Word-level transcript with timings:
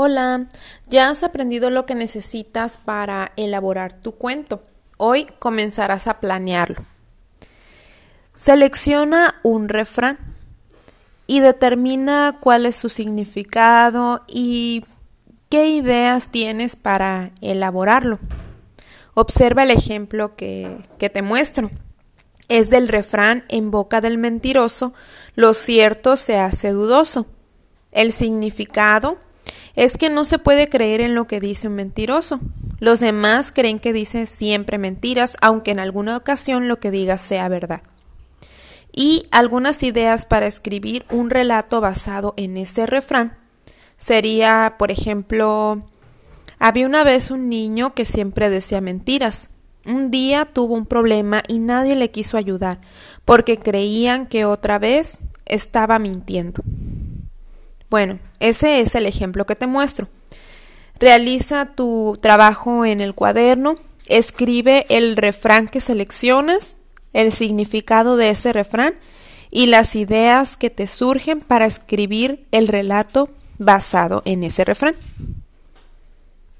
Hola, 0.00 0.46
ya 0.86 1.10
has 1.10 1.24
aprendido 1.24 1.70
lo 1.70 1.84
que 1.84 1.96
necesitas 1.96 2.78
para 2.78 3.32
elaborar 3.34 3.94
tu 3.94 4.12
cuento. 4.12 4.62
Hoy 4.96 5.26
comenzarás 5.40 6.06
a 6.06 6.20
planearlo. 6.20 6.84
Selecciona 8.32 9.34
un 9.42 9.68
refrán 9.68 10.16
y 11.26 11.40
determina 11.40 12.38
cuál 12.40 12.64
es 12.66 12.76
su 12.76 12.90
significado 12.90 14.22
y 14.28 14.84
qué 15.48 15.70
ideas 15.70 16.30
tienes 16.30 16.76
para 16.76 17.32
elaborarlo. 17.40 18.20
Observa 19.14 19.64
el 19.64 19.72
ejemplo 19.72 20.36
que, 20.36 20.78
que 20.98 21.10
te 21.10 21.22
muestro. 21.22 21.72
Es 22.46 22.70
del 22.70 22.86
refrán 22.86 23.44
en 23.48 23.72
boca 23.72 24.00
del 24.00 24.16
mentiroso, 24.16 24.94
lo 25.34 25.54
cierto 25.54 26.16
se 26.16 26.38
hace 26.38 26.70
dudoso. 26.70 27.26
El 27.90 28.12
significado 28.12 29.18
es 29.78 29.96
que 29.96 30.10
no 30.10 30.24
se 30.24 30.40
puede 30.40 30.68
creer 30.68 31.00
en 31.00 31.14
lo 31.14 31.28
que 31.28 31.38
dice 31.38 31.68
un 31.68 31.74
mentiroso. 31.74 32.40
Los 32.80 32.98
demás 32.98 33.52
creen 33.52 33.78
que 33.78 33.92
dice 33.92 34.26
siempre 34.26 34.76
mentiras, 34.76 35.36
aunque 35.40 35.70
en 35.70 35.78
alguna 35.78 36.16
ocasión 36.16 36.66
lo 36.66 36.80
que 36.80 36.90
diga 36.90 37.16
sea 37.16 37.48
verdad. 37.48 37.82
Y 38.92 39.22
algunas 39.30 39.84
ideas 39.84 40.26
para 40.26 40.48
escribir 40.48 41.06
un 41.10 41.30
relato 41.30 41.80
basado 41.80 42.34
en 42.36 42.56
ese 42.56 42.86
refrán 42.86 43.38
sería, 43.96 44.74
por 44.80 44.90
ejemplo, 44.90 45.80
había 46.58 46.84
una 46.84 47.04
vez 47.04 47.30
un 47.30 47.48
niño 47.48 47.94
que 47.94 48.04
siempre 48.04 48.50
decía 48.50 48.80
mentiras. 48.80 49.50
Un 49.86 50.10
día 50.10 50.44
tuvo 50.44 50.74
un 50.74 50.86
problema 50.86 51.44
y 51.46 51.60
nadie 51.60 51.94
le 51.94 52.10
quiso 52.10 52.36
ayudar 52.36 52.80
porque 53.24 53.58
creían 53.58 54.26
que 54.26 54.44
otra 54.44 54.80
vez 54.80 55.20
estaba 55.46 56.00
mintiendo. 56.00 56.64
Bueno, 57.90 58.18
ese 58.38 58.80
es 58.80 58.94
el 58.94 59.06
ejemplo 59.06 59.46
que 59.46 59.56
te 59.56 59.66
muestro. 59.66 60.08
Realiza 60.98 61.66
tu 61.74 62.14
trabajo 62.20 62.84
en 62.84 63.00
el 63.00 63.14
cuaderno, 63.14 63.78
escribe 64.08 64.84
el 64.88 65.16
refrán 65.16 65.68
que 65.68 65.80
seleccionas, 65.80 66.76
el 67.12 67.32
significado 67.32 68.16
de 68.16 68.30
ese 68.30 68.52
refrán 68.52 68.94
y 69.50 69.66
las 69.66 69.96
ideas 69.96 70.56
que 70.56 70.70
te 70.70 70.86
surgen 70.86 71.40
para 71.40 71.66
escribir 71.66 72.46
el 72.50 72.68
relato 72.68 73.30
basado 73.58 74.22
en 74.24 74.44
ese 74.44 74.64
refrán. 74.64 74.96